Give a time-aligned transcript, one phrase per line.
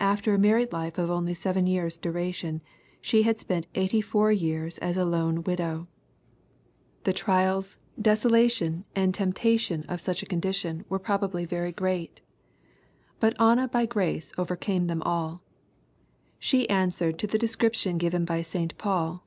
[0.00, 2.60] After a married life of only seven years' duration,
[3.00, 5.88] she had spent eighty four years as a lone widow.
[7.04, 11.52] The trials, desola tion, and temptation of such a condition were probably LUKE, CHAP.
[11.52, 11.56] n.
[11.56, 12.20] 73 very great.
[13.18, 15.40] But Anna by grace overcame them alL
[16.38, 18.76] She answered to the description given by St.
[18.76, 19.24] Paul.